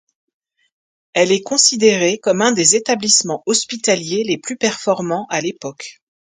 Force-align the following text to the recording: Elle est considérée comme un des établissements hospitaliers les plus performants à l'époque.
Elle 1.13 1.31
est 1.31 1.43
considérée 1.43 2.17
comme 2.17 2.41
un 2.41 2.53
des 2.53 2.75
établissements 2.75 3.43
hospitaliers 3.45 4.23
les 4.23 4.39
plus 4.39 4.57
performants 4.57 5.27
à 5.29 5.41
l'époque. 5.41 6.01